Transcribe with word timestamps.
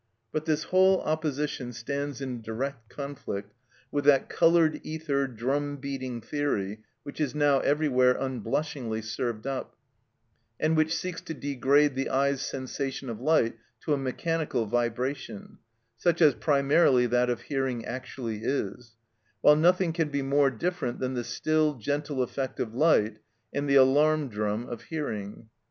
But 0.31 0.45
this 0.45 0.63
whole 0.63 1.01
opposition 1.01 1.71
stands 1.73 2.21
in 2.21 2.41
direct 2.41 2.89
conflict 2.89 3.53
with 3.91 4.03
that 4.05 4.29
coloured 4.29 4.81
ether, 4.83 5.27
drum 5.27 5.77
beating 5.77 6.21
theory 6.21 6.79
which 7.03 7.21
is 7.21 7.35
now 7.35 7.59
everywhere 7.59 8.13
unblushingly 8.13 9.03
served 9.03 9.45
up, 9.45 9.75
and 10.59 10.75
which 10.75 10.97
seeks 10.97 11.21
to 11.21 11.35
degrade 11.35 11.93
the 11.93 12.09
eye's 12.09 12.41
sensation 12.41 13.11
of 13.11 13.21
light 13.21 13.55
to 13.81 13.93
a 13.93 13.97
mechanical 13.99 14.65
vibration, 14.65 15.59
such 15.97 16.19
as 16.19 16.33
primarily 16.33 17.05
that 17.05 17.29
of 17.29 17.41
hearing 17.41 17.85
actually 17.85 18.39
is, 18.43 18.95
while 19.41 19.55
nothing 19.55 19.93
can 19.93 20.09
be 20.09 20.23
more 20.23 20.49
different 20.49 20.97
than 20.97 21.13
the 21.13 21.23
still, 21.23 21.75
gentle 21.75 22.23
effect 22.23 22.59
of 22.59 22.73
light 22.73 23.19
and 23.53 23.69
the 23.69 23.75
alarm 23.75 24.29
drum 24.29 24.65
of 24.67 24.81
hearing. 24.85 25.47